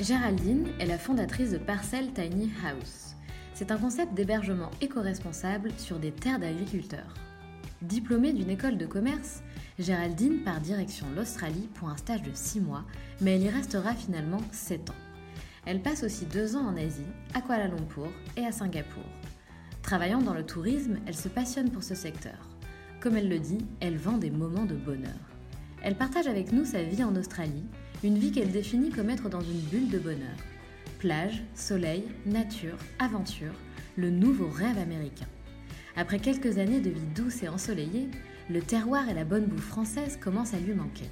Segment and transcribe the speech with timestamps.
[0.00, 3.16] Géraldine est la fondatrice de Parcel Tiny House.
[3.52, 7.14] C'est un concept d'hébergement éco-responsable sur des terres d'agriculteurs.
[7.82, 9.42] Diplômée d'une école de commerce,
[9.76, 12.84] Géraldine part direction l'Australie pour un stage de 6 mois,
[13.20, 14.94] mais elle y restera finalement 7 ans.
[15.66, 17.02] Elle passe aussi 2 ans en Asie,
[17.34, 19.02] à Kuala Lumpur et à Singapour.
[19.82, 22.48] Travaillant dans le tourisme, elle se passionne pour ce secteur.
[23.00, 25.18] Comme elle le dit, elle vend des moments de bonheur.
[25.82, 27.64] Elle partage avec nous sa vie en Australie
[28.04, 30.36] une vie qu'elle définit comme être dans une bulle de bonheur.
[30.98, 33.54] Plage, soleil, nature, aventure,
[33.96, 35.26] le nouveau rêve américain.
[35.96, 38.08] Après quelques années de vie douce et ensoleillée,
[38.50, 41.06] le terroir et la bonne bouffe française commencent à lui manquer.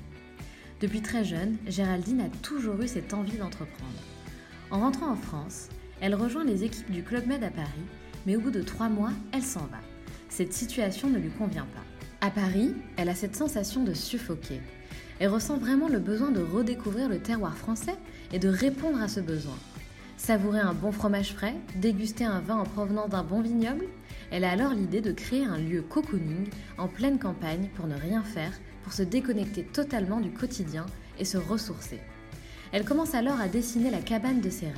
[0.80, 4.02] Depuis très jeune, Géraldine a toujours eu cette envie d'entreprendre.
[4.70, 5.68] En rentrant en France,
[6.00, 7.68] elle rejoint les équipes du Club Med à Paris,
[8.26, 9.80] mais au bout de trois mois, elle s'en va.
[10.28, 12.26] Cette situation ne lui convient pas.
[12.26, 14.60] À Paris, elle a cette sensation de suffoquer.
[15.18, 17.96] Elle ressent vraiment le besoin de redécouvrir le terroir français
[18.32, 19.56] et de répondre à ce besoin.
[20.18, 23.86] Savourer un bon fromage frais, déguster un vin en provenance d'un bon vignoble,
[24.30, 28.22] elle a alors l'idée de créer un lieu cocooning en pleine campagne pour ne rien
[28.22, 30.86] faire, pour se déconnecter totalement du quotidien
[31.18, 32.00] et se ressourcer.
[32.72, 34.74] Elle commence alors à dessiner la cabane de ses rêves,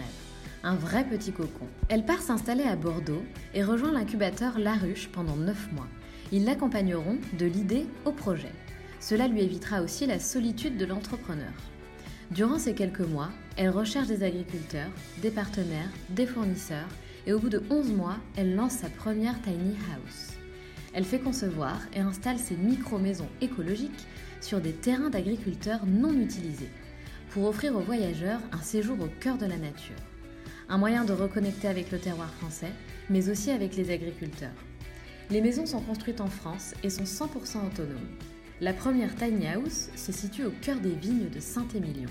[0.62, 1.66] un vrai petit cocon.
[1.88, 3.22] Elle part s'installer à Bordeaux
[3.54, 5.88] et rejoint l'incubateur La Ruche pendant 9 mois.
[6.30, 8.52] Ils l'accompagneront de l'idée au projet.
[9.00, 11.52] Cela lui évitera aussi la solitude de l'entrepreneur.
[12.30, 14.90] Durant ces quelques mois, elle recherche des agriculteurs,
[15.22, 16.88] des partenaires, des fournisseurs
[17.26, 20.32] et au bout de 11 mois, elle lance sa première tiny house.
[20.92, 24.06] Elle fait concevoir et installe ses micro-maisons écologiques
[24.40, 26.70] sur des terrains d'agriculteurs non utilisés
[27.30, 29.96] pour offrir aux voyageurs un séjour au cœur de la nature.
[30.68, 32.72] Un moyen de reconnecter avec le terroir français,
[33.10, 34.50] mais aussi avec les agriculteurs.
[35.30, 38.16] Les maisons sont construites en France et sont 100% autonomes.
[38.60, 42.08] La première tiny house se situe au cœur des vignes de Saint-Émilion.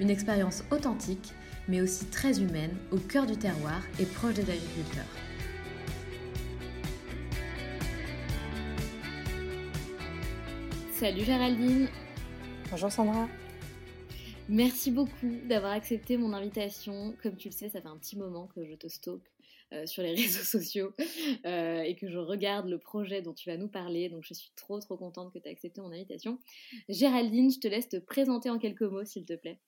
[0.00, 1.32] Une expérience authentique,
[1.68, 5.04] mais aussi très humaine, au cœur du terroir et proche des agriculteurs.
[10.94, 11.88] Salut Géraldine
[12.70, 13.28] Bonjour Sandra
[14.48, 17.14] Merci beaucoup d'avoir accepté mon invitation.
[17.22, 19.33] Comme tu le sais, ça fait un petit moment que je te stocke
[19.74, 20.92] euh, sur les réseaux sociaux
[21.46, 24.08] euh, et que je regarde le projet dont tu vas nous parler.
[24.08, 26.38] Donc je suis trop trop contente que tu aies accepté mon invitation.
[26.88, 29.60] Géraldine, je te laisse te présenter en quelques mots s'il te plaît.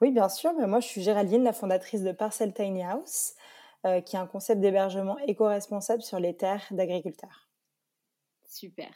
[0.00, 0.52] Oui, bien sûr.
[0.54, 3.34] moi, je suis Géraldine, la fondatrice de Parcel Tiny House,
[3.86, 7.48] euh, qui est un concept d'hébergement éco-responsable sur les terres d'agriculteurs.
[8.48, 8.90] Super.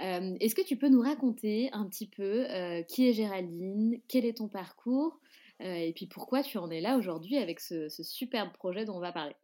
[0.00, 2.44] Est-ce que tu peux nous raconter un petit peu
[2.88, 5.20] qui est Géraldine, quel est ton parcours?
[5.60, 9.12] Et puis pourquoi tu en es là aujourd'hui avec ce, superbe projet dont on va
[9.12, 9.36] parler?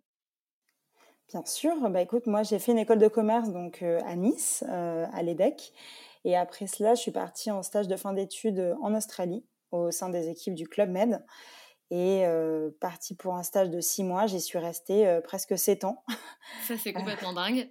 [1.29, 4.65] Bien sûr, bah écoute, moi j'ai fait une école de commerce donc euh, à Nice,
[4.69, 5.73] euh, à l'EDEC,
[6.25, 10.09] et après cela, je suis partie en stage de fin d'études en Australie au sein
[10.09, 11.25] des équipes du Club Med.
[11.93, 12.25] Et
[12.81, 16.05] partie pour un stage de six mois, j'y suis restée presque sept ans.
[16.69, 17.69] Ça, c'est complètement dingue.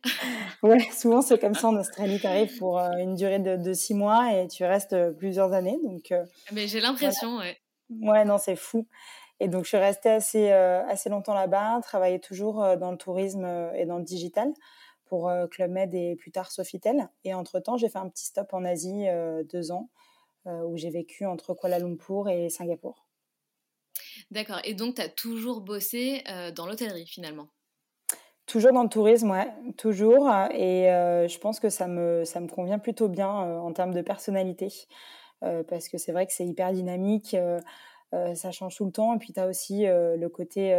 [0.61, 4.33] ouais, souvent c'est comme ça en Australie, tu arrives pour une durée de, six mois
[4.33, 5.79] et tu restes plusieurs années.
[5.85, 6.13] Donc,
[6.51, 7.57] Mais j'ai l'impression, ouais.
[7.89, 8.87] Ouais, non, c'est fou.
[9.39, 12.97] Et donc, je suis restée assez, euh, assez longtemps là-bas, travaillais toujours euh, dans le
[12.97, 14.53] tourisme euh, et dans le digital
[15.05, 17.09] pour Club Med et plus tard Sofitel.
[17.23, 19.07] Et entre-temps, j'ai fait un petit stop en Asie,
[19.51, 19.89] deux ans,
[20.45, 23.07] où j'ai vécu entre Kuala Lumpur et Singapour.
[24.29, 24.59] D'accord.
[24.65, 26.23] Et donc, tu as toujours bossé
[26.55, 27.47] dans l'hôtellerie finalement?
[28.45, 30.29] Toujours dans le tourisme, ouais, toujours.
[30.51, 30.83] Et
[31.27, 34.71] je pense que ça me, ça me convient plutôt bien en termes de personnalité.
[35.41, 37.35] Parce que c'est vrai que c'est hyper dynamique,
[38.11, 39.15] ça change tout le temps.
[39.15, 40.75] Et puis tu as aussi le côté.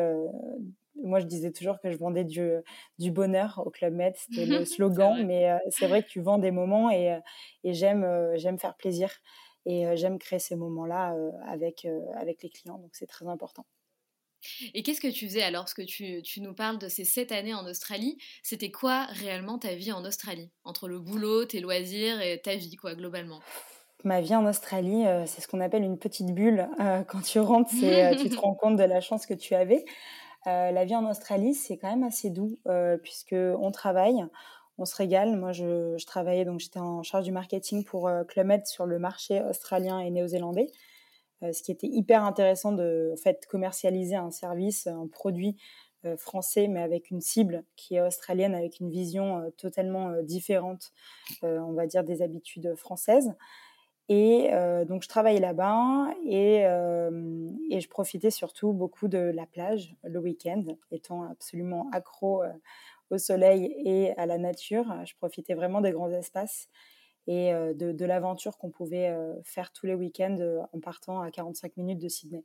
[1.02, 2.50] moi, je disais toujours que je vendais du,
[2.98, 5.26] du bonheur au Club Med, c'était le slogan.
[5.26, 7.18] mais c'est vrai que tu vends des moments et,
[7.64, 9.10] et j'aime, j'aime faire plaisir.
[9.66, 11.14] Et j'aime créer ces moments-là
[11.46, 11.86] avec,
[12.16, 12.78] avec les clients.
[12.78, 13.66] Donc c'est très important.
[14.74, 15.64] Et qu'est-ce que tu faisais alors?
[15.64, 18.18] Parce que tu, tu, nous parles de ces sept années en Australie.
[18.42, 20.50] C'était quoi réellement ta vie en Australie?
[20.64, 23.40] Entre le boulot, tes loisirs et ta vie, quoi, globalement?
[24.04, 26.68] Ma vie en Australie, euh, c'est ce qu'on appelle une petite bulle.
[26.80, 29.84] Euh, quand tu rentres, euh, tu te rends compte de la chance que tu avais.
[30.46, 32.58] la vie en Australie, c'est quand même assez doux,
[33.02, 34.24] puisque on travaille,
[34.78, 35.36] on se régale.
[35.36, 38.98] Moi, je, je travaillais, donc j'étais en charge du marketing pour Club Med sur le
[38.98, 40.68] marché australien et néo-zélandais.
[41.42, 45.56] Ce qui était hyper intéressant de en fait, commercialiser un service, un produit
[46.16, 50.92] français, mais avec une cible qui est australienne, avec une vision totalement différente,
[51.42, 53.34] on va dire, des habitudes françaises.
[54.12, 54.50] Et
[54.88, 60.64] donc, je travaillais là-bas et, et, je profitais surtout beaucoup de la plage le week-end,
[60.90, 62.42] étant absolument accro
[63.10, 64.92] au soleil et à la nature.
[65.04, 66.68] Je profitais vraiment des grands espaces
[67.28, 69.14] et de l'aventure qu'on pouvait
[69.44, 72.42] faire tous les week-ends en partant à 45 minutes de Sydney.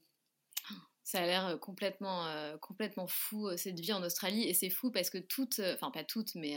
[1.07, 2.25] Ça a l'air complètement,
[2.61, 6.33] complètement fou cette vie en Australie et c'est fou parce que toutes, enfin pas toutes,
[6.33, 6.55] mais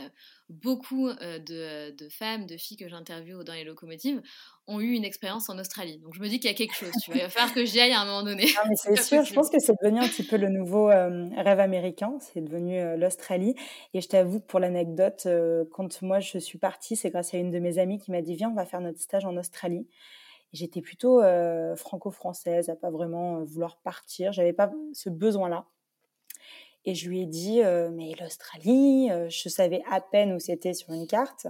[0.49, 4.23] beaucoup de, de, femmes, de filles que j'interviewe dans les locomotives
[4.65, 5.99] ont eu une expérience en Australie.
[5.99, 6.91] Donc je me dis qu'il y a quelque chose.
[7.03, 8.47] Tu vois, il va falloir que j'y aille à un moment donné.
[8.75, 9.23] c'est sûr.
[9.23, 12.17] Je pense que c'est devenu un petit peu le nouveau rêve américain.
[12.19, 13.53] C'est devenu l'Australie.
[13.93, 15.27] Et je t'avoue que pour l'anecdote,
[15.71, 18.35] quand moi je suis partie, c'est grâce à une de mes amies qui m'a dit
[18.35, 19.87] viens, on va faire notre stage en Australie.
[20.51, 24.33] J'étais plutôt euh, franco-française, à pas vraiment euh, vouloir partir.
[24.33, 25.67] J'avais pas ce besoin-là.
[26.85, 30.91] Et je lui ai dit, euh, mais l'Australie, je savais à peine où c'était sur
[30.91, 31.47] une carte.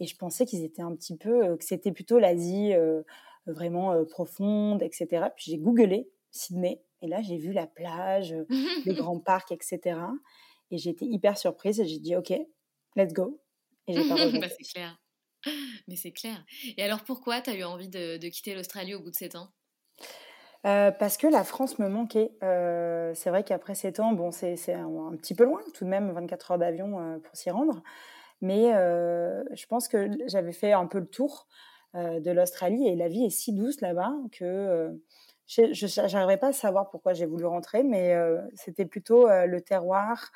[0.00, 2.72] Et je pensais qu'ils étaient un petit peu, que c'était plutôt l'Asie
[3.46, 5.26] vraiment profonde, etc.
[5.36, 6.82] Puis j'ai googlé Sydney.
[7.02, 8.34] Et là, j'ai vu la plage,
[8.84, 10.00] les grands parcs, etc.
[10.72, 11.78] Et été hyper surprise.
[11.78, 12.32] Et j'ai dit, OK,
[12.96, 13.40] let's go.
[13.86, 14.98] Et j'ai pas bah, C'est clair.
[15.88, 16.44] Mais c'est clair.
[16.76, 19.48] Et alors pourquoi tu as eu envie de, quitter l'Australie au bout de 7 ans?
[20.66, 22.32] Euh, parce que la France me manquait.
[22.42, 25.90] Euh, c'est vrai qu'après 7 ans, bon, c'est un, un, petit peu loin, tout de
[25.90, 27.82] même 24 heures d'avion euh, pour s'y rendre.
[28.40, 31.48] Mais je pense que j'avais fait un peu le tour
[31.94, 34.90] de l'Australie et la vie est si douce là-bas que
[35.46, 38.14] je n'arriverais pas à savoir pourquoi j'ai voulu rentrer, mais
[38.54, 40.30] c'était plutôt le terroir,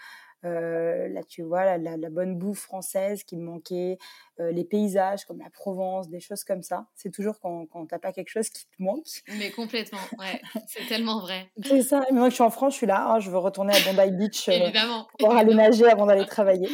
[0.44, 3.98] euh, là, tu vois, la, la, bonne bouffe française qui me manquait,
[4.38, 6.86] euh, les paysages comme la Provence, des choses comme ça.
[6.94, 9.04] C'est toujours quand, quand t'as pas quelque chose qui te manque.
[9.38, 11.50] Mais complètement, ouais, c'est tellement vrai.
[11.64, 12.02] C'est ça.
[12.10, 14.16] Mais moi, je suis en France, je suis là, oh, je veux retourner à Bondi
[14.16, 14.70] Beach euh,
[15.18, 16.68] pour aller nager avant d'aller travailler.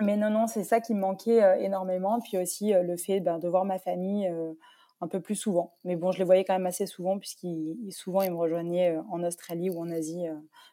[0.00, 2.20] mais non, non, c'est ça qui me manquait énormément.
[2.20, 4.30] Puis aussi le fait ben, de voir ma famille
[5.00, 5.72] un peu plus souvent.
[5.84, 9.22] Mais bon, je les voyais quand même assez souvent, puisqu'ils souvent ils me rejoignaient en
[9.24, 10.26] Australie ou en Asie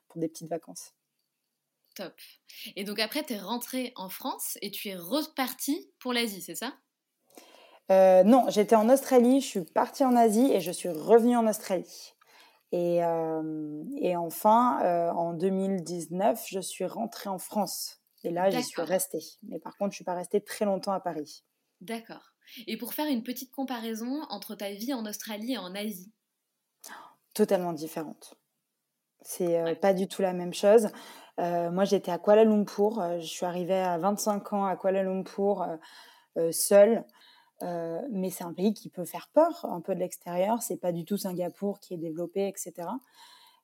[0.10, 0.94] pour des petites vacances.
[1.96, 2.20] Top.
[2.76, 6.56] Et donc après, tu es rentrée en France et tu es repartie pour l'Asie, c'est
[6.56, 6.80] ça?
[7.92, 11.48] Euh, Non, j'étais en Australie, je suis partie en Asie et je suis revenue en
[11.48, 12.14] Australie.
[12.72, 18.02] Et, euh, et enfin, euh, en 2019, je suis rentrée en France.
[18.24, 19.24] Et là, j'y suis restée.
[19.44, 21.46] Mais par contre, je ne suis pas restée très longtemps à Paris.
[21.82, 22.32] D'accord.
[22.68, 26.14] Et pour faire une petite comparaison entre ta vie en Australie et en Asie?
[27.34, 28.36] Totalement différente.
[29.22, 30.90] C'est euh, pas du tout la même chose.
[31.40, 33.00] Euh, moi, j'étais à Kuala Lumpur.
[33.00, 35.66] Euh, je suis arrivée à 25 ans à Kuala Lumpur
[36.52, 37.04] seule.
[37.62, 40.62] mais c'est un pays qui peut faire peur un peu de l'extérieur.
[40.62, 42.88] C'est pas du tout Singapour qui est développé, etc.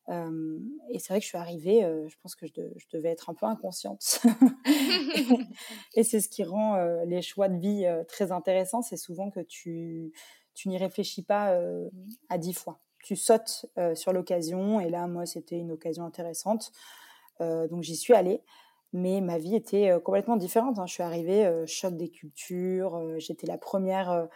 [0.09, 2.51] et c'est vrai que je suis arrivée, je pense que je,
[2.91, 4.19] devais être un peu inconsciente.
[5.95, 8.81] et c'est ce qui rend les choix de vie très intéressants.
[8.81, 10.11] C'est souvent que tu,
[10.53, 11.57] tu n'y réfléchis pas
[12.27, 14.79] à dix fois tu sautes euh, sur l'occasion.
[14.79, 16.71] Et là, moi, c'était une occasion intéressante.
[17.39, 18.41] Euh, donc, j'y suis allée.
[18.93, 20.79] Mais ma vie était euh, complètement différente.
[20.79, 20.87] Hein.
[20.87, 23.19] Je suis arrivée, choc des cultures.
[23.19, 24.27] J'étais la première,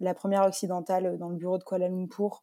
[0.00, 2.42] la première occidentale dans le bureau de Kuala Lumpur.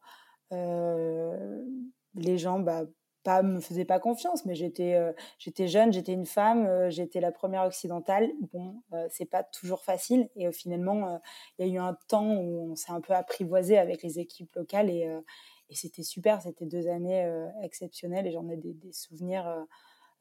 [0.52, 2.84] les gens, bah,
[3.24, 4.96] pas me faisaient pas confiance, mais j'étais
[5.40, 8.30] j'étais jeune, j'étais une femme, j'étais la première occidentale.
[8.52, 11.20] Bon, c'est pas toujours facile et finalement
[11.58, 14.54] il y a eu un temps où on s'est un peu apprivoisé avec les équipes
[14.54, 15.10] locales et,
[15.68, 19.62] et c'était super, c'était deux années euh, exceptionnelles et j'en ai des, souvenirs euh,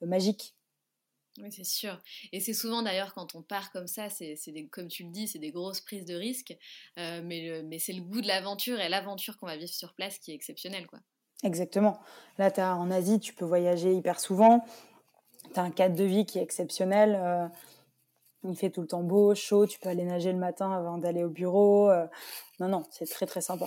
[0.05, 0.55] magiques.
[1.39, 2.01] Oui, c'est sûr.
[2.31, 4.37] Et c'est souvent d'ailleurs quand on part comme ça, c'est
[4.71, 6.57] comme tu le dis, c'est des grosses prises de risques,
[6.97, 10.17] euh, mais, mais c'est le goût de l'aventure et l'aventure qu'on va vivre sur place
[10.17, 10.87] qui est exceptionnelle.
[10.87, 10.99] Quoi.
[11.43, 11.99] Exactement.
[12.37, 14.63] Là, as, en Asie, tu peux voyager hyper souvent,
[15.53, 17.51] tu as un cadre de vie qui est exceptionnel.
[18.47, 21.23] Il fait tout le temps beau, chaud, tu peux aller nager le matin avant d'aller
[21.23, 21.89] au bureau.
[21.89, 22.05] Euh,
[22.59, 23.65] non, non, c'est très très sympa.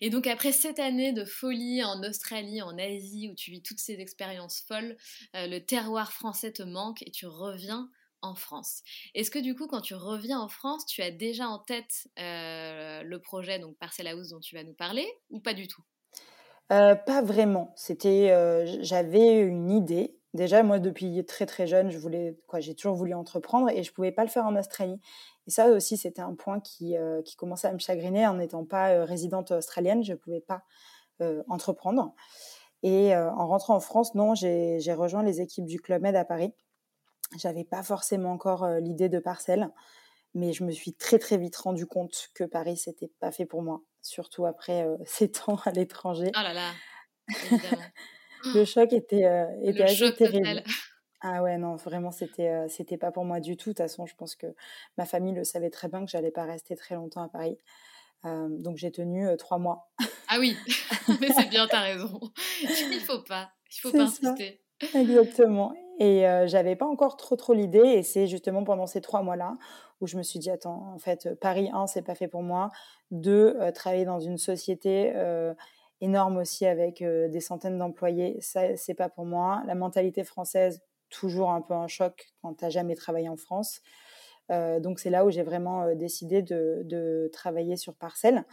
[0.00, 3.80] Et donc après cette année de folie en Australie, en Asie, où tu vis toutes
[3.80, 4.96] ces expériences folles,
[5.36, 8.82] euh, le terroir français te manque et tu reviens en France.
[9.14, 13.02] Est-ce que du coup, quand tu reviens en France, tu as déjà en tête euh,
[13.02, 15.82] le projet donc Parcel House dont tu vas nous parler ou pas du tout?
[16.72, 17.72] Euh, Pas vraiment.
[17.76, 20.17] C'était, j'avais une idée.
[20.34, 23.92] Déjà, moi, depuis très très jeune, je voulais, quoi, j'ai toujours voulu entreprendre et je
[23.92, 25.00] pouvais pas le faire en Australie.
[25.46, 28.66] Et ça aussi, c'était un point qui, euh, qui, commençait à me chagriner en n'étant
[28.66, 30.04] pas euh, résidente australienne.
[30.04, 30.62] Je ne pouvais pas
[31.22, 32.14] euh, entreprendre.
[32.84, 36.54] Et en rentrant en France, non, j'ai rejoint les équipes du Club Med à Paris.
[37.36, 39.72] J'avais pas forcément encore l'idée de parcelle,
[40.32, 43.62] mais je me suis très très vite rendu compte que Paris, c'était pas fait pour
[43.62, 46.30] moi, surtout après sept ans à l'étranger.
[46.36, 46.70] Oh là là,
[48.54, 49.28] Le choc était,
[49.62, 50.62] était assez terrible.
[51.20, 53.70] Ah ouais, non, vraiment, c'était euh, c'était pas pour moi du tout.
[53.70, 54.46] De toute façon, je pense que
[54.96, 57.58] ma famille le savait très bien que j'allais pas rester très longtemps à Paris.
[58.24, 59.90] Euh, donc j'ai tenu euh, trois mois.
[60.28, 60.56] Ah oui,
[61.20, 62.20] mais c'est bien, t'as raison.
[62.62, 64.60] Il faut pas, il faut pas insister.
[64.94, 65.72] Exactement.
[65.98, 67.80] Et j'avais pas encore trop trop l'idée.
[67.80, 69.56] Et c'est justement pendant ces trois mois-là
[70.00, 72.70] où je me suis dit attends, en fait, Paris 1, c'est pas fait pour moi.
[73.10, 75.12] Deux, travailler dans une société
[76.00, 79.62] énorme aussi avec des centaines d'employés, ça c'est pas pour moi.
[79.66, 83.80] La mentalité française, toujours un peu un choc quand tu n'as jamais travaillé en France.
[84.50, 88.44] Euh, donc c'est là où j'ai vraiment euh, décidé de, travailler sur Parcelle.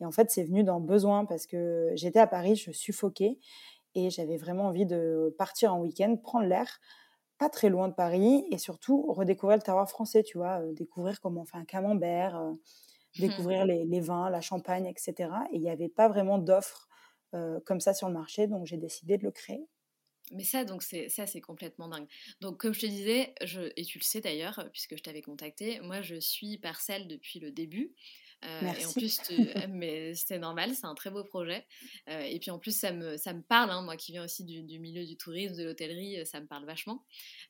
[0.00, 3.38] Et en fait, c'est venu d'un besoin parce que j'étais à Paris, je suffoquais
[3.94, 6.80] et j'avais vraiment envie de partir en week-end, prendre l'air,
[7.38, 11.20] pas très loin de Paris et surtout redécouvrir le terroir français, tu vois, euh, découvrir
[11.20, 12.58] comment on fait un camembert, mmh
[13.18, 15.28] découvrir les, vins, la champagne, etc.
[15.52, 16.88] Et il n'y avait pas vraiment d'offres
[17.64, 19.66] comme ça sur le marché, donc j'ai décidé de le créer.
[20.30, 22.06] Mais ça, donc c'est c'est complètement dingue.
[22.40, 23.34] Donc comme je te disais,
[23.76, 27.50] et tu le sais d'ailleurs, puisque je t'avais contacté, moi je suis Parcelle depuis le
[27.50, 27.92] début.
[28.44, 29.20] Euh, et en plus,
[29.70, 31.66] mais c'était normal, c'est un très beau projet.
[32.08, 34.44] Euh, et puis en plus, ça me, ça me parle, hein, moi qui viens aussi
[34.44, 37.04] du, milieu du tourisme, de l'hôtellerie, ça me parle vachement.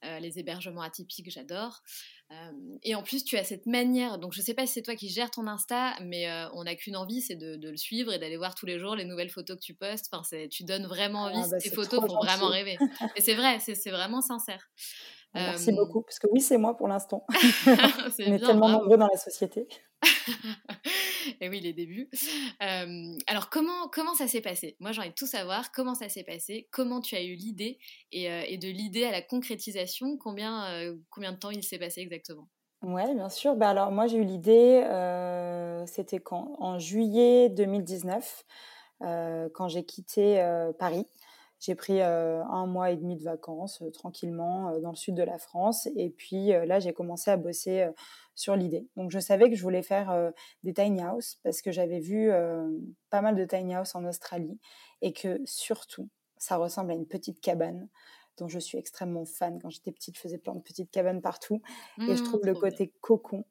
[0.05, 1.83] Euh, les hébergements atypiques, j'adore.
[2.83, 5.09] et en plus, tu as cette manière, donc je sais pas si c'est toi qui
[5.09, 8.55] gères ton Insta, mais on n'a qu'une envie, c'est de, le suivre et d'aller voir
[8.55, 10.09] tous les jours les nouvelles photos que tu postes.
[10.13, 12.79] Enfin, tu donnes vraiment envie, ah, bah, tes photos font vraiment rêver.
[13.17, 14.71] et c'est vrai, c'est vraiment sincère.
[15.35, 17.27] Merci beaucoup, parce que oui, c'est moi pour l'instant.
[17.67, 19.67] On est tellement nombreux dans la société.
[21.41, 22.09] et oui, les débuts.
[22.61, 24.77] alors, comment, comment ça s'est passé?
[24.81, 25.73] Moi, j'ai envie de tout savoir.
[25.73, 26.69] Comment ça s'est passé?
[26.71, 27.79] Comment tu as eu l'idée?
[28.11, 32.49] Et, de l'idée à la concrétisation, combien, combien de temps il s'est passé exactement?
[32.83, 33.55] Ouais, bien sûr.
[33.55, 34.83] Bah, alors, moi, j'ai eu l'idée,
[35.87, 38.45] c'était En juillet 2019,
[39.01, 40.43] quand j'ai quitté
[40.79, 41.07] Paris.
[41.61, 45.87] J'ai pris un mois et demi de vacances tranquillement dans le sud de la France.
[45.95, 47.89] Et puis là, j'ai commencé à bosser
[48.35, 48.89] sur l'idée.
[48.97, 52.31] Donc je savais que je voulais faire des tiny house parce que j'avais vu
[53.11, 54.59] pas mal de tiny house en Australie
[55.01, 56.09] et que surtout,
[56.39, 57.89] ça ressemble à une petite cabane
[58.39, 59.59] dont je suis extrêmement fan.
[59.61, 61.61] Quand j'étais petite, je faisais plein de petites cabanes partout.
[61.99, 63.45] et je mmh, trouve le côté cocon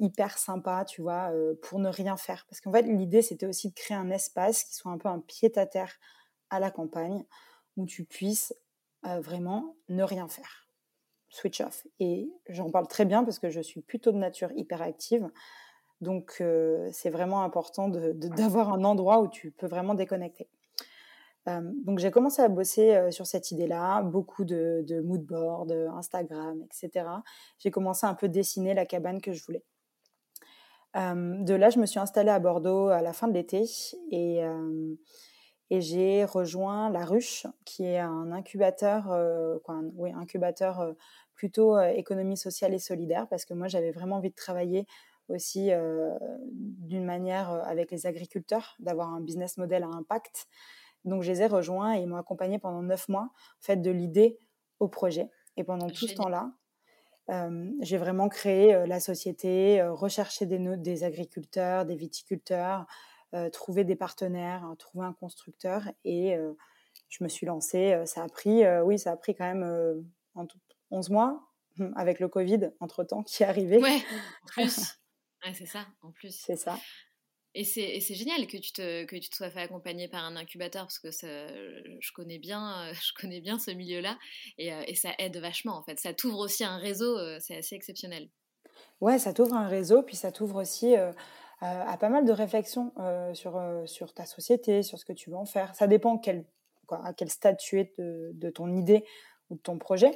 [0.00, 2.46] hyper sympa, tu vois, pour ne rien faire.
[2.48, 5.20] Parce qu'en fait, l'idée, c'était aussi de créer un espace qui soit un peu un
[5.20, 5.98] pied-à-terre
[6.50, 7.24] à la campagne
[7.76, 8.54] où tu puisses
[9.06, 10.65] euh, vraiment ne rien faire.
[11.36, 11.86] Switch off.
[12.00, 15.28] Et j'en parle très bien parce que je suis plutôt de nature hyperactive.
[16.00, 20.48] Donc, euh, c'est vraiment important d'avoir un endroit où tu peux vraiment déconnecter.
[21.48, 25.30] Euh, donc, j'ai commencé à bosser sur cette idée-là, beaucoup de, de mood
[25.94, 27.06] Instagram, etc.
[27.58, 29.64] J'ai commencé à un peu dessiner la cabane que je voulais.
[30.94, 33.64] de là, je me suis installée à Bordeaux à la fin de l'été
[34.10, 34.42] et
[35.70, 40.92] et j'ai rejoint La Ruche, qui est un incubateur, euh, quoi, oui, incubateur euh,
[41.36, 44.86] plutôt économie sociale et solidaire, parce que moi j'avais vraiment envie de travailler
[45.28, 45.70] aussi
[46.40, 50.46] d'une manière avec les agriculteurs, d'avoir un business model à impact.
[51.04, 53.90] Donc je les ai rejoints et ils m'ont accompagné pendant neuf mois, en fait, de
[53.90, 54.38] l'idée
[54.80, 55.30] au projet.
[55.56, 56.52] Et pendant tout ce temps-là,
[57.80, 62.86] j'ai vraiment créé la société, recherché des, des agriculteurs, des viticulteurs,
[63.52, 65.82] trouver des partenaires, hein, trouver un constructeur.
[66.04, 66.36] Et
[67.08, 68.00] je me suis lancée.
[68.04, 70.46] Ça a pris, oui, ça a pris quand même en
[70.90, 71.40] 11 mois
[71.78, 73.78] hum, avec le Covid entre temps qui est arrivé.
[73.78, 73.98] Ouais,
[74.42, 74.98] en plus.
[75.54, 76.34] c'est ça, en plus.
[76.34, 76.78] C'est ça.
[77.58, 80.82] Et c'est génial que tu, te, que tu te sois fait accompagner par un incubateur
[80.82, 84.18] parce que ça, je, connais bien, je connais bien ce milieu-là
[84.58, 85.98] et, et, ça aide vachement en fait.
[85.98, 88.28] Ça t'ouvre aussi un réseau, c'est assez exceptionnel.
[89.00, 90.96] Ouais, ça t'ouvre un réseau, puis ça t'ouvre aussi
[91.60, 92.92] à pas mal de réflexions
[93.32, 95.74] sur, sur ta société, sur ce que tu veux en faire.
[95.74, 96.44] Ça dépend quel,
[96.86, 99.04] quoi, à quel stade tu es de, de, ton idée
[99.50, 100.14] ou de ton projet.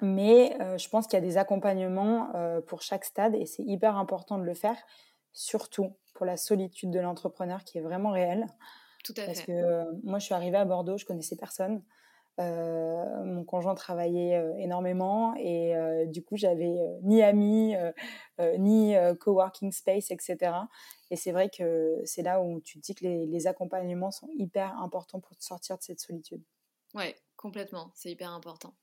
[0.00, 2.30] Mais je pense qu'il y a des accompagnements
[2.66, 4.76] pour chaque stade et c'est hyper important de le faire,
[5.32, 8.46] surtout pour la solitude de l'entrepreneur qui est vraiment réelle.
[9.04, 11.82] Tout à Parce que moi, je suis arrivée à Bordeaux, je connaissais personne.
[12.38, 15.74] mon conjoint travaillait énormément et
[16.06, 17.74] du coup, j'avais ni amis,
[18.58, 20.68] ni coworking space, etc.
[21.10, 24.28] Et c'est vrai que c'est là où tu te dis que les, les accompagnements sont
[24.34, 26.42] hyper importants pour te sortir de cette solitude.
[26.94, 28.74] Ouais, complètement, c'est hyper important.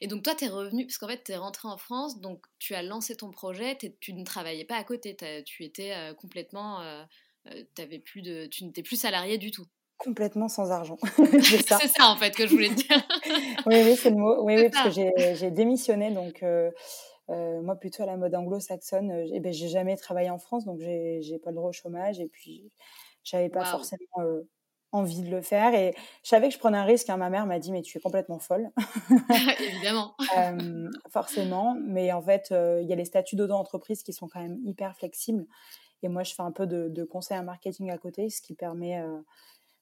[0.00, 2.44] Et donc toi, tu es revenu, parce qu'en fait, tu es rentré en France, donc
[2.58, 6.80] tu as lancé ton projet, tu ne travaillais pas à côté, tu étais euh, complètement...
[6.80, 7.02] Euh,
[7.48, 9.66] euh, avais plus de, tu n'étais plus salarié du tout.
[9.98, 10.96] Complètement sans argent.
[11.42, 11.78] c'est ça.
[11.78, 12.06] ça.
[12.06, 13.02] en fait que je voulais te dire.
[13.66, 14.44] oui, oui, c'est le mot.
[14.44, 16.44] Oui, oui parce que j'ai démissionné, donc
[17.28, 19.26] moi plutôt à la mode anglo-saxonne.
[19.32, 22.28] Eh ben, j'ai jamais travaillé en France, donc j'ai pas le droit au chômage, et
[22.28, 22.70] puis
[23.24, 24.06] j'avais pas forcément
[24.92, 25.74] envie de le faire.
[25.74, 27.10] Et je savais que je prenais un risque.
[27.10, 27.16] Hein.
[27.16, 28.70] Ma mère m'a dit, mais tu es complètement folle.
[29.60, 30.14] Évidemment.
[31.10, 31.76] forcément.
[31.82, 35.46] Mais en fait, il y a les statuts d'auto-entreprise qui sont quand même hyper flexibles.
[36.02, 39.00] Et moi, je fais un peu de, conseil en marketing à côté, ce qui, permet,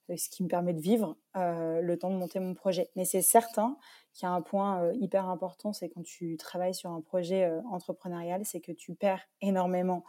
[0.09, 2.91] ce qui me permet de vivre le temps de monter mon projet.
[2.95, 3.79] Mais c'est certain
[4.13, 8.43] qu'il y a un point hyper important, c'est quand tu travailles sur un projet entrepreneurial,
[8.45, 10.05] c'est que tu perds énormément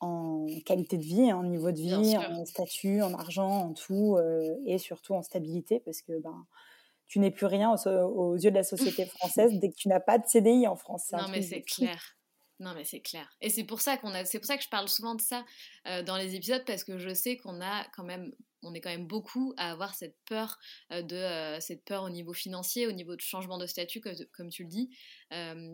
[0.00, 4.56] en qualité de vie, en niveau de vie, en statut, en argent, en tout, euh,
[4.66, 6.46] et surtout en stabilité, parce que ben,
[7.06, 10.18] tu n'es plus rien aux, yeux de la société française dès que tu n'as pas
[10.18, 11.12] de CDI en France.
[11.12, 12.16] Non, mais c'est clair.
[12.58, 13.28] Non, mais c'est clair.
[13.42, 15.44] Et c'est pour ça qu'on a, c'est pour ça que je parle souvent de ça
[15.86, 18.32] euh, dans les épisodes parce que je sais qu'on a quand même
[18.74, 20.58] est quand même beaucoup à avoir cette peur
[20.92, 24.64] euh, euh, cette peur au niveau financier, au niveau de changement de statut, comme, tu
[24.64, 24.90] le dis,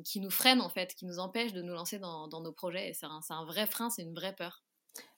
[0.05, 2.91] qui nous freine en fait, qui nous empêche de nous lancer dans, nos projets.
[2.91, 4.63] Et c'est un, vrai frein, c'est une vraie peur.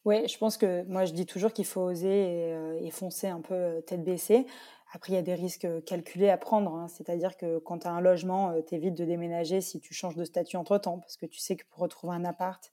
[0.04, 3.82] Oui, je pense que moi je dis toujours qu'il faut oser et, foncer un peu
[3.86, 4.46] tête baissée.
[4.94, 6.72] Après, il y a des risques calculés à prendre.
[6.74, 6.88] Hein.
[6.88, 10.24] C'est-à-dire que quand tu as un logement, tu évites de déménager si tu changes de
[10.24, 12.72] statut entre-temps, parce que tu sais que pour retrouver un appart,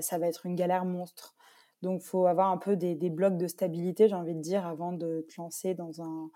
[0.00, 1.34] ça va être une galère monstre.
[1.80, 5.26] Donc, faut avoir un peu des, blocs de stabilité, j'ai envie de dire, avant de
[5.28, 6.30] te lancer dans un,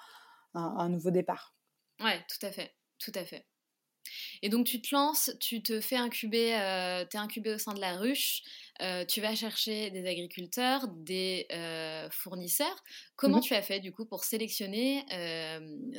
[0.54, 1.54] un nouveau départ.
[2.00, 3.46] Ouais, tout à fait, tout à fait.
[4.42, 7.74] Et donc tu te lances, tu te fais incuber, euh, tu es incubé au sein
[7.74, 8.42] de la ruche,
[8.82, 12.82] euh, tu vas chercher des agriculteurs, des euh, fournisseurs.
[13.14, 13.42] Comment mhm.
[13.42, 15.04] tu as fait du coup pour sélectionner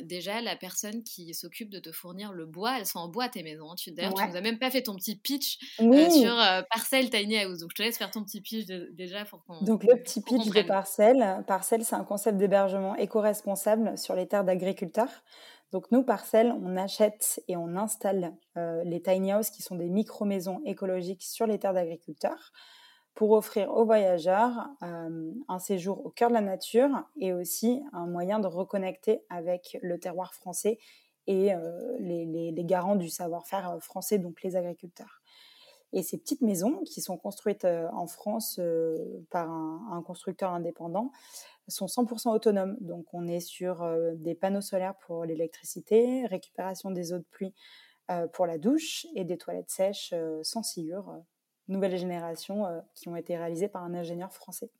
[0.02, 2.78] déjà la personne qui s'occupe de te fournir le bois?
[2.78, 3.70] Elles sont en bois tes maisons.
[3.70, 3.76] Hein.
[3.78, 6.36] Tu, D'ailleurs, tu nous as même pas fait ton petit pitch sur
[6.70, 7.60] Parcelle Tiny House.
[7.60, 9.62] Donc je te laisse faire ton petit pitch déjà pour qu'on.
[9.62, 14.44] Donc le petit pitch de Parcelle, Parcelle c'est un concept d'hébergement éco-responsable sur les terres
[14.44, 15.08] d'agriculteurs.
[15.74, 19.88] Donc nous, Parcelles, on achète et on installe euh, les tiny houses qui sont des
[19.88, 22.52] micro-maisons écologiques sur les terres d'agriculteurs
[23.14, 28.06] pour offrir aux voyageurs euh, un séjour au cœur de la nature et aussi un
[28.06, 30.78] moyen de reconnecter avec le terroir français
[31.26, 35.22] et euh, les, garants du savoir-faire français, donc les agriculteurs.
[35.92, 38.60] Et ces petites maisons qui sont construites en France
[39.30, 41.10] par un, constructeur indépendant,
[41.68, 42.76] sont 100% autonomes.
[42.80, 47.54] Donc on est sur euh, des panneaux solaires pour l'électricité, récupération des eaux de pluie
[48.10, 51.14] euh, pour la douche et des toilettes sèches euh, sans sciure,
[51.68, 54.70] nouvelle génération qui ont été réalisées par un ingénieur français.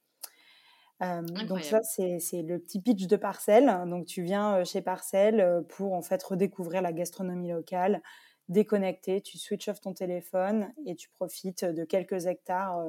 [1.01, 3.85] donc ça, c'est le petit pitch de Parcelle.
[3.87, 8.03] Donc tu viens chez Parcelle pour en fait redécouvrir la gastronomie locale,
[8.51, 12.85] déconnecter, tu switch off ton téléphone et tu profites de quelques hectares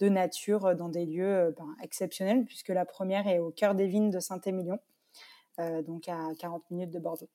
[0.00, 3.74] de nature euh, dans des lieux euh, ben, exceptionnels, puisque la première est au cœur
[3.74, 4.78] des vignes de Saint-Émilion,
[5.60, 7.30] euh, donc à 40 minutes de Bordeaux.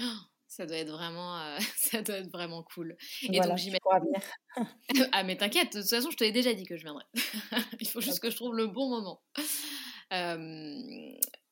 [0.00, 0.04] Oh,
[0.46, 1.38] ça doit être vraiment,
[1.76, 2.96] ça doit être vraiment cool.
[3.22, 4.20] Et voilà, donc venir.
[5.12, 7.06] ah mais t'inquiète, de toute façon je te l'ai déjà dit que je viendrais.
[7.80, 9.22] Il faut juste que je trouve le bon moment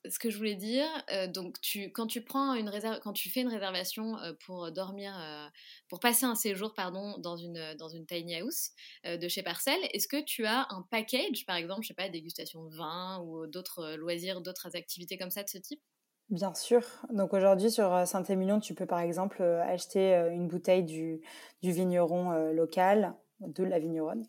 [0.09, 1.57] ce que je voulais dire, euh, donc
[1.95, 5.47] quand tu prends une réserve, quand tu fais une réservation euh, pour dormir, euh,
[5.89, 8.71] pour passer un séjour, pardon, dans une dans une tiny house
[9.05, 12.65] de chez Parcel, est-ce que tu as un package, par exemple, je sais pas, dégustation
[12.65, 15.81] de vin ou d'autres loisirs, d'autres activités comme ça de ce type?
[16.29, 16.83] Bien sûr.
[17.13, 21.21] Donc aujourd'hui sur Saint-Émilion, tu peux par exemple acheter une bouteille du,
[21.61, 24.26] du vigneron local de la vigneronne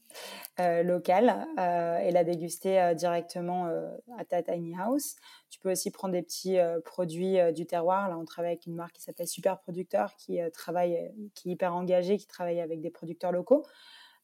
[0.60, 3.69] euh, locale euh, et la déguster euh, directement
[4.17, 5.15] à ta tiny house.
[5.50, 8.10] Tu peux aussi prendre des petits produits du terroir.
[8.10, 11.76] Là, on travaille avec une marque qui s'appelle Super Producteur, qui travaille, qui est hyper
[11.76, 13.65] engagée, qui travaille avec des producteurs locaux.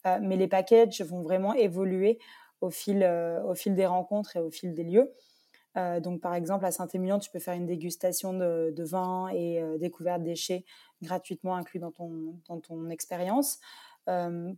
[0.05, 2.17] mais les packages vont vraiment évoluer
[2.61, 3.03] au fil,
[3.45, 5.13] au fil des rencontres et au fil des lieux.
[5.99, 10.63] donc, par exemple, à Saint-Émilion, tu peux faire une dégustation de, vin et découverte déchets
[11.01, 13.59] gratuitement inclus dans ton, dans ton expérience.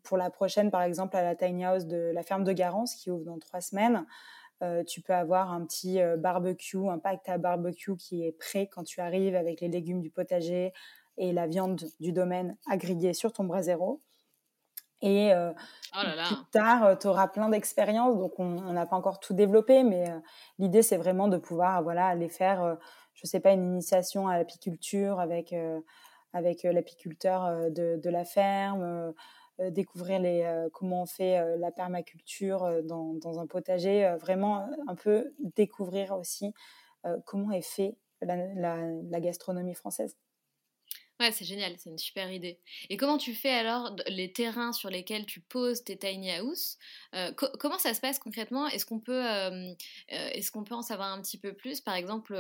[0.03, 3.09] Pour la prochaine, par exemple, à la Tiny House de la ferme de Garance, qui
[3.09, 4.05] ouvre dans trois semaines,
[4.88, 9.01] tu peux avoir un petit barbecue, un pack à barbecue qui est prêt quand tu
[9.01, 10.73] arrives avec les légumes du potager
[11.17, 14.01] et la viande du domaine à griller sur ton brasero.
[15.01, 18.17] Et oh plus tard, tu auras plein d'expériences.
[18.17, 20.05] Donc, on n'a pas encore tout développé, mais
[20.57, 22.77] l'idée, c'est vraiment de pouvoir voilà, aller faire,
[23.13, 25.55] je ne sais pas, une initiation à l'apiculture avec,
[26.33, 29.13] avec l'apiculteur de, de, la ferme,
[29.59, 36.53] découvrir les, comment on fait la permaculture dans, un potager, vraiment un peu découvrir aussi
[37.25, 40.15] comment est fait la, la gastronomie française.
[41.19, 42.62] Ouais, c'est génial, c'est une super idée.
[42.89, 46.77] Et comment tu fais alors les terrains sur lesquels tu poses tes tiny house
[47.13, 48.67] euh, Comment ça se passe concrètement?
[48.67, 49.73] Est-ce qu'on peut, euh,
[50.13, 51.82] euh, est-ce peut en savoir un petit peu plus?
[51.82, 52.38] Par exemple,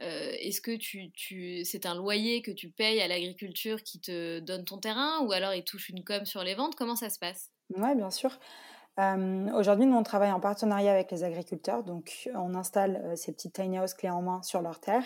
[0.00, 4.64] est-ce que tu, tu, c'est un loyer que tu payes à l'agriculture qui te donne
[4.64, 6.74] ton terrain ou alors il touche une com sur les ventes?
[6.74, 7.52] Comment ça se passe?
[7.76, 8.38] Ouais, bien sûr.
[8.98, 11.84] Aujourd'hui, nous, on travaille en partenariat avec les agriculteurs.
[11.84, 15.04] Donc, on installe ces petites tiny house clés en main sur leur terre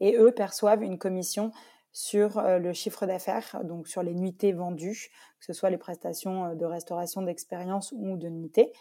[0.00, 1.50] et eux perçoivent une commission
[1.96, 6.64] sur le chiffre d'affaires, donc sur les nuitées vendues, que ce soit les prestations de
[6.66, 8.72] restauration d'expérience ou de nuitées,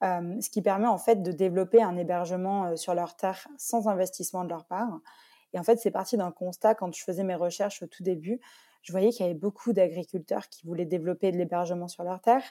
[0.00, 4.50] ce qui permet en fait de développer un hébergement sur leur terre sans investissement de
[4.50, 5.00] leur part.
[5.52, 8.40] Et en fait, c'est parti d'un constat quand je faisais mes recherches au tout début.
[8.82, 12.44] Je voyais qu'il y avait beaucoup d'agriculteurs qui voulaient développer de l'hébergement sur leur terre,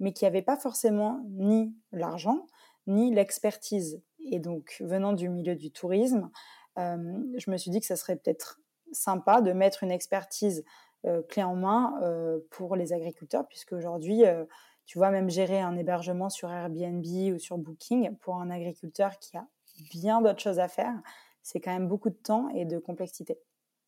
[0.00, 2.46] mais qui n'avaient pas forcément ni l'argent,
[2.86, 4.02] ni l'expertise.
[4.18, 6.30] Et donc, venant du milieu du tourisme,
[6.76, 8.60] je me suis dit que ça serait peut-être
[8.92, 10.64] sympa de mettre une expertise
[11.04, 14.44] euh, clé en main euh, pour les agriculteurs, puisque aujourd'hui, euh,
[14.86, 19.36] tu vois, même gérer un hébergement sur Airbnb ou sur Booking pour un agriculteur qui
[19.36, 19.44] a
[19.90, 20.94] bien d'autres choses à faire,
[21.42, 23.36] c'est quand même beaucoup de temps et de complexité.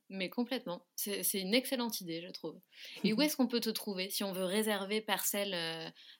[0.08, 0.84] Mais complètement.
[0.96, 2.58] C'est une excellente idée, je trouve.
[3.04, 5.54] Et où est-ce qu'on peut te trouver si on veut réserver Parcelle,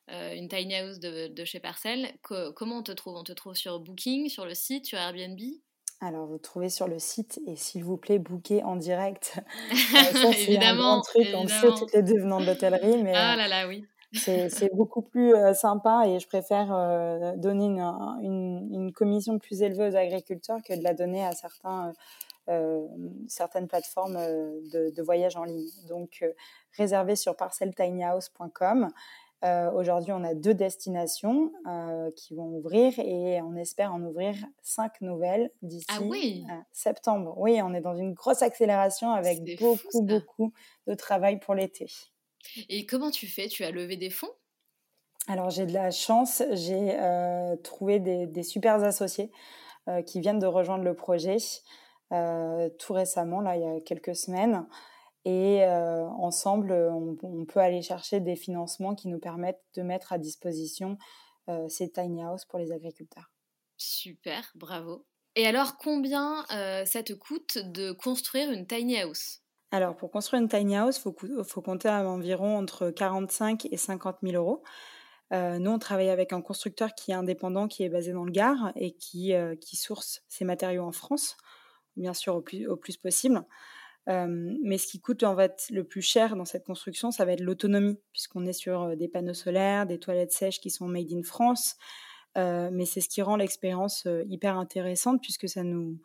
[0.09, 3.17] une tiny house de, chez Parcelle Comment on te trouve?
[3.17, 5.41] On te trouve sur Booking, sur le site, sur Airbnb?
[6.05, 9.41] Alors, vous trouvez sur le site et s'il vous plaît, booker en direct.
[9.93, 11.27] ça, c'est un grand truc.
[11.35, 13.87] On sait toutes les deux venant de l'hôtellerie, mais ah là là, oui.
[14.13, 16.69] c'est beaucoup plus sympa et je préfère
[17.37, 21.93] donner une, une, commission plus élevée aux agriculteurs que de la donner à certains,
[23.29, 24.17] certaines plateformes
[24.73, 25.71] de, de, voyage en ligne.
[25.89, 26.25] Donc,
[26.77, 28.91] réservez sur parceltinyhouse.com
[29.45, 34.35] euh, aujourd'hui, on a deux destinations euh, qui vont ouvrir et on espère en ouvrir
[34.63, 36.45] cinq nouvelles d'ici ah oui.
[36.73, 37.35] septembre.
[37.37, 40.53] Oui, on est dans une grosse accélération avec beaucoup, beaucoup
[40.87, 41.87] de travail pour l'été.
[42.69, 43.49] Et comment tu fais?
[43.49, 44.33] Tu as levé des fonds?
[45.29, 46.43] Alors, j'ai de la chance.
[46.53, 49.31] J'ai euh, trouvé des, des super associés
[50.07, 51.37] qui viennent de rejoindre le projet
[52.79, 54.67] tout récemment, là, il y a quelques semaines.
[55.25, 60.19] Et euh, ensemble, on, peut aller chercher des financements qui nous permettent de mettre à
[60.19, 60.99] disposition
[61.49, 63.33] euh, ces tiny houses pour les agriculteurs.
[63.77, 65.07] Super, bravo.
[65.35, 69.41] Et alors, combien euh, ça te coûte de construire une tiny house?
[69.71, 73.77] Alors, pour construire une tiny house, il faut, faut, compter à environ entre 45 et
[73.77, 74.63] 50 000 euros.
[75.33, 78.73] nous, on travaille avec un constructeur qui est indépendant, qui est basé dans le Gard
[78.77, 81.37] et qui, qui source ses matériaux en France,
[81.97, 83.45] bien sûr au plus, au plus possible
[84.07, 87.41] mais ce qui coûte en fait le plus cher dans cette construction, ça va être
[87.41, 91.77] l'autonomie, puisqu'on est sur des panneaux solaires, des toilettes sèches qui sont made in France.
[92.37, 95.99] mais c'est ce qui rend l'expérience hyper intéressante, puisque ça nous,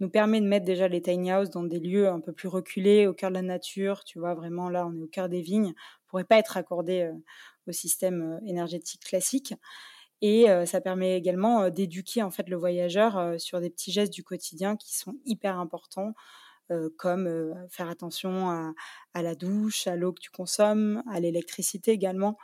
[0.00, 3.06] nous permet de mettre déjà les tiny houses dans des lieux un peu plus reculés,
[3.06, 4.04] au cœur de la nature.
[4.04, 5.72] Tu vois, vraiment là, on est au cœur des vignes.
[5.76, 7.10] On pourrait pas être raccordé
[7.66, 9.54] au système énergétique classique.
[10.22, 14.76] Et ça permet également d'éduquer en fait le voyageur sur des petits gestes du quotidien
[14.76, 16.14] qui sont hyper importants.
[16.72, 18.50] Euh, comme euh, faire attention
[19.14, 22.36] à, la douche, à l'eau que tu consommes, à l'électricité également,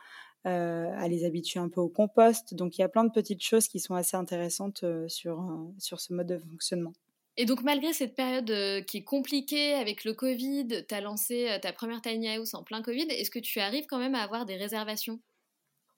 [0.47, 2.55] euh, à les habituer un peu au compost.
[2.55, 5.45] Donc il y a plein de petites choses qui sont assez intéressantes sur,
[5.79, 6.93] sur ce mode de fonctionnement.
[7.37, 11.73] Et donc malgré cette période qui est compliquée avec le Covid, tu as lancé ta
[11.73, 14.57] première tiny house en plein Covid, est-ce que tu arrives quand même à avoir des
[14.57, 15.19] réservations?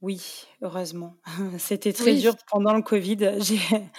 [0.04, 1.16] Oui, heureusement.
[1.58, 3.38] C'était très dur pendant le Covid.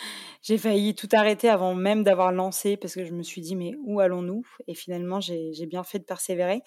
[0.43, 3.73] J'ai failli tout arrêter avant même d'avoir lancé parce que je me suis dit mais
[3.83, 4.45] où allons-nous?
[4.67, 6.61] Et finalement, j'ai bien fait de persévérer.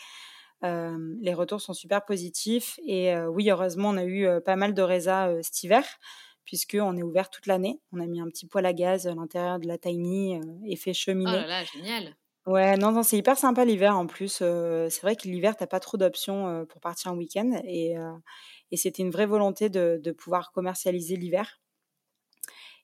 [0.63, 5.31] les retours sont super positifs et oui, heureusement, on a eu pas mal de résas
[5.43, 5.85] cet hiver
[6.45, 7.81] puisqu'on est ouvert toute l'année.
[7.93, 10.95] On a mis un petit poêle à gaz à l'intérieur de la tiny et fait
[10.95, 11.31] cheminer.
[11.33, 14.39] Oh là là, génial Ouais, non, non, c'est hyper sympa l'hiver en plus.
[14.39, 17.53] c'est vrai que l'hiver, tu pas trop d'options pour partir en week-end.
[17.65, 17.95] Et,
[18.71, 21.61] et c'était une vraie volonté de, de pouvoir commercialiser l'hiver.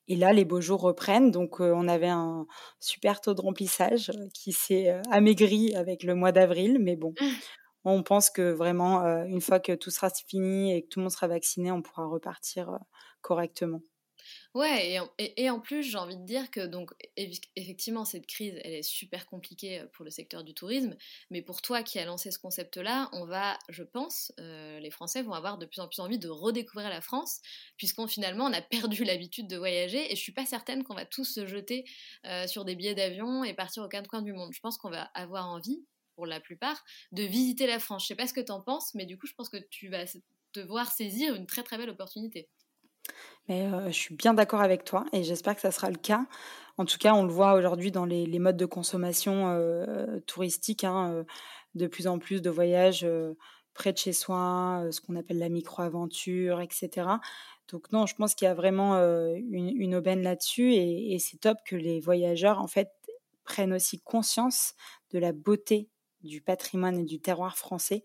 [0.07, 1.31] Et là, les beaux jours reprennent.
[1.31, 2.45] Donc, on avait un
[2.79, 6.77] super taux de remplissage qui s'est amaigri avec le mois d'avril.
[6.79, 7.13] Mais bon,
[7.85, 11.11] on pense que vraiment, une fois que tout sera fini et que tout le monde
[11.11, 12.77] sera vacciné, on pourra repartir
[13.21, 13.81] correctement.
[14.55, 16.91] Ouais, et en, plus, j'ai envie de dire que donc
[17.57, 20.95] effectivement, cette crise, elle est super compliquée euh, pour le secteur du tourisme,
[21.29, 25.23] mais pour toi qui as lancé ce concept-là, on va, je pense, euh, les Français
[25.23, 27.41] vont avoir de plus en plus envie de redécouvrir la France,
[27.75, 28.61] puisqu'on finalement on a
[28.95, 31.83] perdu l'habitude de voyager, et je suis pas certaine qu'on va tous se jeter
[32.23, 34.53] euh, sur des billets d'avion et partir au quatre coins du monde.
[34.53, 35.83] Je pense qu'on va avoir envie,
[36.15, 38.03] pour la plupart, de visiter la France.
[38.03, 39.89] Je sais pas ce que tu en penses, mais du coup, je pense que tu
[39.89, 40.05] vas
[40.53, 42.47] te voir saisir une très très belle opportunité.
[43.47, 46.25] Mais je suis bien d'accord avec toi et j'espère que ça sera le cas.
[46.77, 49.55] En tout cas, on le voit aujourd'hui dans les, modes de consommation
[50.25, 51.23] touristique, hein,
[51.75, 53.07] de plus en plus de voyages
[53.75, 57.07] près de chez soi, ce qu'on appelle la micro-aventure, etc.
[57.69, 61.57] Donc non, je pense qu'il y a vraiment une, aubaine là-dessus et, et c'est top
[61.65, 62.89] que les voyageurs, en fait,
[63.43, 64.73] prennent aussi conscience
[65.11, 65.89] de la beauté
[66.23, 68.03] du patrimoine et du terroir français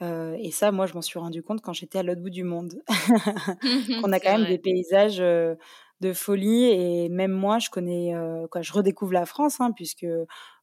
[0.00, 2.74] et ça, moi, je m'en suis rendu compte quand j'étais à l'autre bout du monde.
[4.02, 6.64] On a quand même des paysages de folie.
[6.64, 8.12] Et même moi, je connais,
[8.50, 10.06] quoi, je redécouvre la France, hein, puisque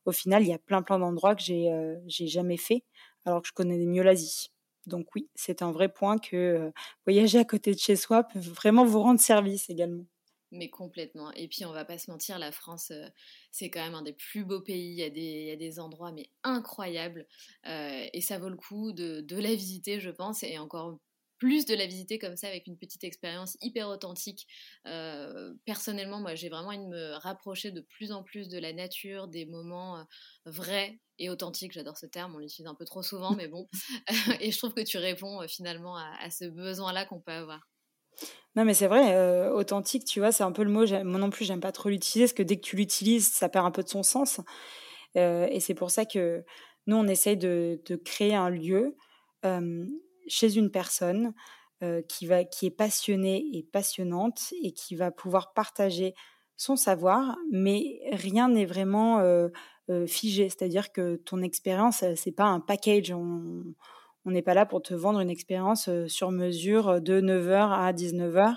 [0.05, 1.69] au final, il y a plein, plein d'endroits que j'ai
[2.07, 2.83] j'ai jamais fait,
[3.25, 4.51] alors que je connais mieux l'Asie.
[4.85, 6.71] Donc oui, c'est un vrai point que
[7.05, 10.05] voyager à côté de chez soi peut vraiment vous rendre service également.
[10.53, 11.31] Mais complètement.
[11.31, 13.07] Et puis, on va pas se mentir, la France, euh,
[13.51, 14.91] c'est quand même un des plus beaux pays.
[14.91, 17.27] Il y a des, il y a des endroits, mais incroyables.
[17.65, 20.43] Euh, et ça vaut le coup de, de, la visiter, je pense.
[20.43, 20.99] Et encore
[21.39, 24.45] plus de la visiter comme ça, avec une petite expérience hyper authentique.
[24.85, 28.73] Euh, personnellement, moi, j'ai vraiment envie de me rapprocher de plus en plus de la
[28.73, 30.05] nature, des moments
[30.45, 31.71] vrais et authentiques.
[31.71, 33.67] J'adore ce terme, on l'utilise un peu trop souvent, mais bon.
[34.39, 37.72] et je trouve que tu réponds finalement à, à ce besoin-là qu'on peut avoir.
[38.55, 40.85] Non, mais c'est vrai, euh, authentique, tu vois, c'est un peu le mot.
[40.85, 43.65] Moi non plus, j'aime pas trop l'utiliser parce que dès que tu l'utilises, ça perd
[43.65, 44.41] un peu de son sens.
[45.17, 46.43] Euh, et c'est pour ça que
[46.85, 48.95] nous, on essaye de, créer un lieu
[49.45, 49.85] euh,
[50.27, 51.33] chez une personne
[52.07, 56.13] qui, va, qui est passionnée et passionnante et qui va pouvoir partager
[56.55, 59.21] son savoir, mais rien n'est vraiment
[60.07, 60.47] figé.
[60.47, 63.13] C'est-à-dire que ton expérience, c'est pas un package.
[64.25, 68.55] On n'est pas là pour te vendre une expérience sur mesure de 9h à 19h.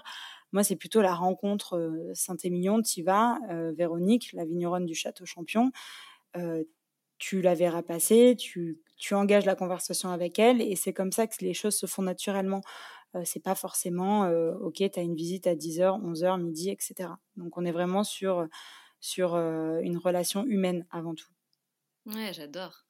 [0.52, 3.38] Moi, c'est plutôt la rencontre Saint-Émilion, tu vas,
[3.76, 5.70] Véronique, la vigneronne du Château Champion.
[7.18, 8.78] tu la verras passer, tu,
[9.12, 12.60] engages la conversation avec elle et c'est comme ça que les choses se font naturellement.
[13.24, 14.28] c'est pas forcément,
[14.62, 17.10] ok, tu as une visite à 10h, 11h, midi, etc.
[17.36, 18.46] Donc on est vraiment sur,
[19.00, 21.35] sur une relation humaine avant tout.
[22.06, 22.84] Ouais, j'adore.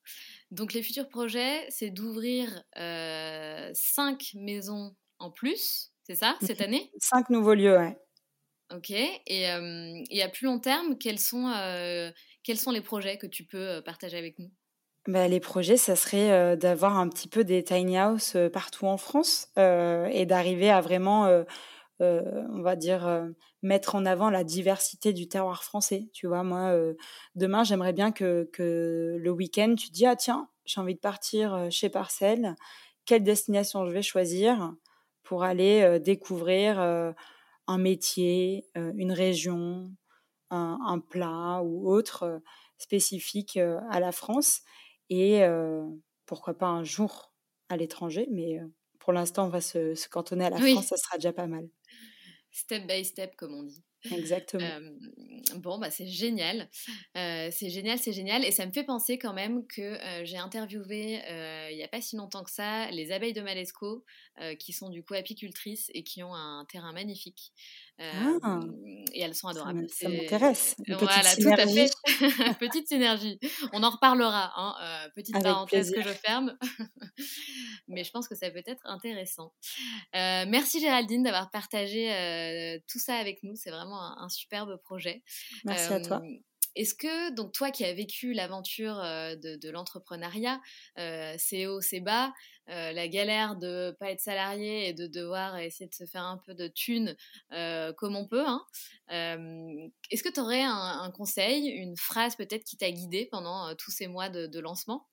[0.51, 6.91] Donc les futurs projets, c'est d'ouvrir euh, cinq maisons en plus, c'est ça, cette année?
[7.01, 7.97] Cinq nouveaux lieux, ouais.
[8.75, 8.91] Ok.
[8.91, 12.11] Et, euh, à plus long terme, quels sont, euh,
[12.43, 14.51] quels sont les projets que tu peux partager avec nous?
[15.07, 19.49] Bah, les projets, ça serait d'avoir un petit peu des tiny house partout en France
[19.57, 21.45] et d'arriver à vraiment
[22.01, 23.29] on va dire, euh,
[23.63, 26.09] mettre en avant la diversité du terroir français.
[26.13, 26.95] Tu vois, moi, euh,
[27.35, 31.69] demain, j'aimerais bien que, le week-end, tu te dis, ah tiens, j'ai envie de partir
[31.71, 32.55] chez Parcelle,
[33.05, 34.75] quelle destination je vais choisir
[35.23, 39.93] pour aller découvrir un métier, une région,
[40.51, 42.43] un, plat ou autre
[42.79, 44.63] spécifique à la France?
[45.09, 45.43] Et
[46.27, 47.33] pourquoi pas un jour
[47.69, 48.61] à l'étranger, mais
[48.99, 51.69] pour l'instant on va se, cantonner à la France, ça sera déjà pas mal
[52.57, 53.85] step by step, comme on dit.
[54.11, 54.65] Exactement.
[55.57, 56.69] bon, bah, c'est génial.
[57.15, 58.45] c'est génial, c'est génial.
[58.45, 61.21] Et ça me fait penser quand même que j'ai interviewé
[61.71, 64.05] il n'y a pas si longtemps que ça les abeilles de Malesco,
[64.59, 67.53] qui sont du coup apicultrices et qui ont un terrain magnifique.
[67.99, 68.61] Ah.
[69.13, 69.89] Et elles sont adorables.
[69.89, 70.77] Ça m'intéresse.
[70.87, 71.91] Voilà, tout à fait.
[72.61, 73.39] petite synergie.
[73.73, 74.53] On en reparlera.
[74.57, 75.09] Hein.
[75.15, 76.57] petite parenthèse que je ferme.
[77.89, 79.53] Mais je pense que ça peut être intéressant.
[80.13, 83.55] merci Géraldine d'avoir partagé tout ça avec nous.
[83.57, 85.23] C'est vraiment un, superbe projet.
[85.65, 86.23] Merci à toi.
[86.77, 90.61] Est-ce que, donc toi qui as vécu l'aventure de, l'entrepreneuriat,
[91.39, 92.33] c'est haut, c'est bas,
[92.69, 96.39] la galère de ne pas être salarié et de devoir essayer de se faire un
[96.39, 97.17] peu de thunes
[97.97, 98.63] comme on peut, hein,
[99.09, 104.07] est-ce que tu aurais un, conseil, une phrase peut-être qui t'a guidé pendant tous ces
[104.07, 105.07] mois de, lancement?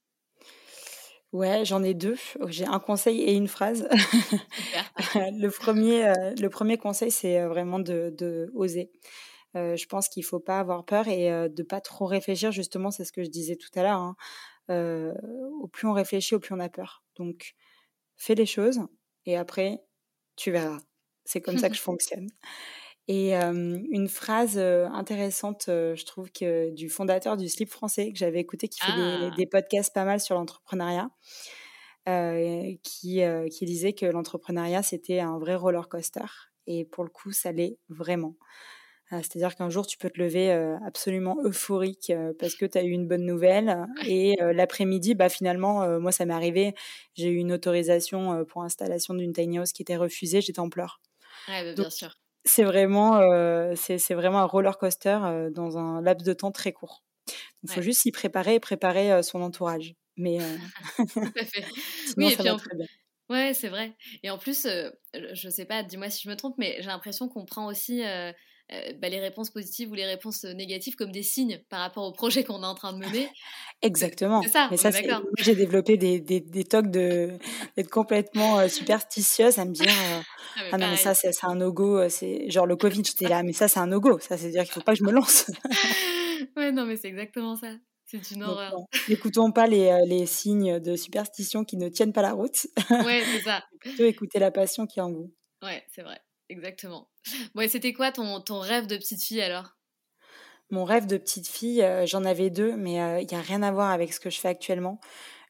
[1.32, 2.18] Ouais, j'en ai deux.
[2.48, 3.88] J'ai un conseil et une phrase.
[5.16, 8.92] le, premier, le premier conseil, c'est vraiment de, de oser.
[9.56, 12.52] Je pense qu'il faut pas avoir peur et de pas trop réfléchir.
[12.52, 14.00] Justement, c'est ce que je disais tout à l'heure.
[14.00, 14.16] Hein.
[15.62, 17.04] au plus on réfléchit, au plus on a peur.
[17.16, 17.56] Donc,
[18.16, 18.80] fais les choses
[19.26, 19.80] et après,
[20.36, 20.80] tu verras.
[21.26, 22.30] C'est comme ça que je fonctionne.
[23.08, 28.70] Et une phrase intéressante, je trouve, que du fondateur du Slip français, que j'avais écouté,
[28.70, 29.32] qui fait des, ah!
[29.36, 31.10] des, podcasts pas mal sur l'entrepreneuriat,
[32.84, 36.26] qui, qui disait que l'entrepreneuriat, c'était un vrai roller coaster.
[36.66, 38.36] Et pour le coup, ça l'est vraiment.
[39.22, 40.52] C'est-à-dire qu'un jour, tu peux te lever
[40.86, 43.86] absolument euphorique parce que tu as eu une bonne nouvelle.
[44.06, 46.74] Et l'après-midi, bah, finalement, moi, ça m'est arrivé.
[47.16, 50.42] J'ai eu une autorisation pour installation d'une tiny house qui était refusée.
[50.42, 51.02] J'étais en pleurs.
[51.48, 53.22] Ouais, bah, bien sûr c'est vraiment,
[53.76, 55.18] c'est vraiment un roller coaster
[55.52, 57.04] dans un laps de temps très court.
[57.64, 59.96] Il faut juste s'y préparer et préparer son entourage.
[60.18, 60.40] Mais
[61.14, 61.66] Tout à fait.
[62.18, 62.86] oui, ça va très bien.
[63.30, 63.96] Ouais, c'est vrai.
[64.22, 64.68] Et en plus,
[65.14, 68.04] je sais pas, dis-moi si je me trompe, mais j'ai l'impression qu'on prend aussi
[68.72, 72.06] euh, bah, les réponses positives ou les réponses euh, négatives comme des signes par rapport
[72.06, 73.30] au projet qu'on est en train de mener.
[73.82, 74.42] Exactement.
[74.42, 74.90] C'est ça, Mais ça
[75.38, 77.38] j'ai développé des, des, des tocs de,
[77.76, 80.22] d'être complètement euh, superstitieuse à me dire ah,
[80.72, 82.08] ah, non, mais ça, c'est, un no-go.
[82.08, 84.18] C'est, genre le Covid, j'étais là, mais ça, c'est un no-go.
[84.20, 85.52] Ça, c'est-à-dire qu'il ne faut pas que je me lance.
[86.58, 87.76] ouais, non, mais c'est exactement ça.
[88.06, 88.76] C'est une horreur.
[89.10, 92.68] N'écoutons pas les, les, signes de superstition qui ne tiennent pas la route.
[92.90, 93.64] Ouais, c'est ça.
[93.80, 95.34] Plutôt écouter la passion qui est en vous.
[95.62, 96.20] Ouais, c'est vrai.
[96.50, 97.10] Exactement.
[97.56, 99.76] Bon, c'était quoi ton, ton, rêve de petite fille alors?
[100.70, 103.62] Mon rêve de petite fille, euh, j'en avais deux, mais euh, il n'y a rien
[103.62, 105.00] à voir avec ce que je fais actuellement.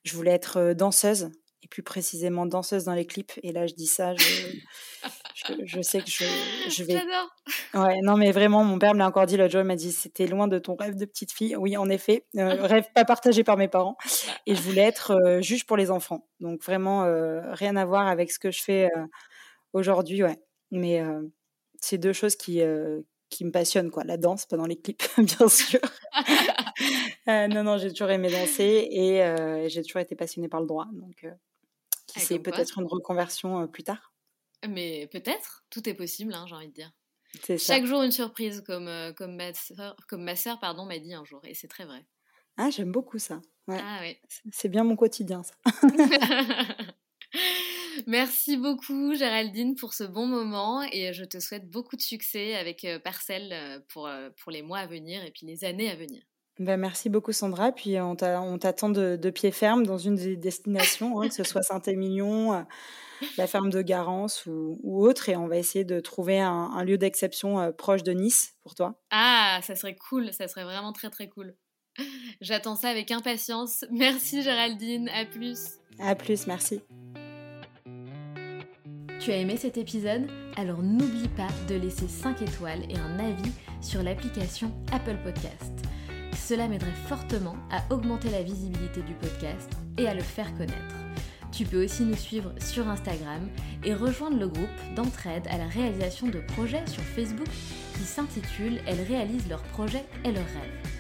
[0.04, 3.32] Je voulais être euh, danseuse, et plus précisément danseuse dans les clips.
[3.42, 6.26] Et là, je dis ça, je, je, sais que je,
[6.70, 6.94] je vais.
[6.94, 7.30] J'adore
[7.74, 9.94] Ouais, non, mais vraiment, mon père me l'a encore dit l'autre jour, il m'a dit
[9.94, 11.56] c'était loin de ton rêve de petite fille.
[11.56, 13.96] Oui, en effet, rêve pas partagé par mes parents.
[14.46, 16.28] Et je voulais être juge pour les enfants.
[16.42, 17.06] Donc vraiment,
[17.54, 18.90] rien à voir avec ce que je fais
[19.72, 20.38] aujourd'hui, ouais.
[20.74, 21.02] Mais
[21.80, 22.62] c'est deux choses qui,
[23.30, 24.04] qui me passionnent, quoi.
[24.04, 25.80] La danse pendant les clips, bien sûr.
[27.28, 30.88] non, non, j'ai toujours aimé danser et j'ai toujours été passionnée par le droit.
[30.94, 31.26] Donc,
[32.08, 34.14] qui sait, peut-être une reconversion plus tard.
[34.68, 36.92] Mais peut-être, tout est possible, hein, j'ai envie de dire.
[37.58, 41.26] Chaque jour une surprise, comme, comme ma soeur, comme ma sœur pardon, m'a dit un
[41.26, 42.06] jour, et c'est très vrai.
[42.58, 43.42] Ah, j'aime beaucoup ça.
[43.68, 44.18] Ah, oui.
[44.52, 45.56] C'est bien mon quotidien, ça.
[48.08, 52.86] Merci beaucoup Géraldine pour ce bon moment et je te souhaite beaucoup de succès avec
[52.86, 55.96] euh, Parcelle euh, pour, euh, pour les mois à venir et puis les années à
[55.96, 56.22] venir.
[56.60, 61.20] Ben merci beaucoup Sandra, puis on t'attend de, de, pied ferme dans une des destinations,
[61.20, 62.64] hein, que ce soit Saint-Émilion,
[63.40, 67.00] la ferme de Garance ou, ou, autre, et on va essayer de trouver un, lieu
[67.00, 69.02] d'exception proche de Nice pour toi.
[69.10, 71.56] Ah, ça serait cool, ça serait vraiment très très cool.
[72.40, 73.84] J'attends ça avec impatience.
[73.90, 75.80] Merci Géraldine, à plus.
[75.98, 76.82] À plus, merci.
[79.24, 80.28] Tu as aimé cet épisode?
[80.58, 85.72] Alors n'oublie pas de laisser 5 étoiles et un avis sur l'application Apple Podcast.
[86.36, 90.96] Cela m'aiderait fortement à augmenter la visibilité du podcast et à le faire connaître.
[91.54, 93.48] Tu peux aussi nous suivre sur Instagram
[93.86, 97.48] et rejoindre le groupe d'entraide à la réalisation de projets sur Facebook
[97.94, 100.93] qui s'intitule Elles réalisent leurs projets et leurs rêves.